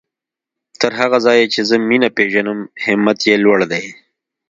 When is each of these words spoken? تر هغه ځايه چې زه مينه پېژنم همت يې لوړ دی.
تر 0.81 0.91
هغه 0.99 1.17
ځايه 1.25 1.45
چې 1.53 1.59
زه 1.69 1.75
مينه 1.89 2.09
پېژنم 2.17 2.59
همت 2.83 3.19
يې 3.29 3.35
لوړ 3.43 3.59
دی. 3.71 3.85